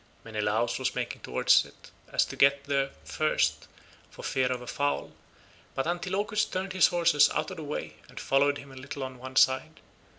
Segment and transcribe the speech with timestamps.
[0.23, 3.67] Menelaus was making towards it so as to get there first,
[4.09, 5.11] for fear of a foul,
[5.75, 9.19] but Antilochus turned his horses out of the way, and followed him a little on
[9.19, 9.79] one side.